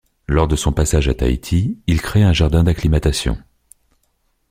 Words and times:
Lors 0.27 0.47
de 0.47 0.55
son 0.55 0.73
passage 0.73 1.07
à 1.09 1.13
Tahiti, 1.13 1.77
il 1.85 2.01
crée 2.01 2.23
un 2.23 2.33
jardin 2.33 2.63
d’acclimatation. 2.63 3.37